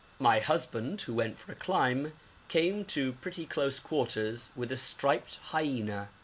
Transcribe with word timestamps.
My 0.17 0.39
husband, 0.39 0.99
who 1.01 1.13
went 1.13 1.37
for 1.37 1.51
a 1.51 1.55
climb, 1.55 2.13
came 2.47 2.85
to 2.85 3.13
pretty 3.13 3.45
close 3.45 3.79
quarters 3.79 4.49
with 4.55 4.71
a 4.71 4.75
striped 4.75 5.35
hyena. 5.51 6.09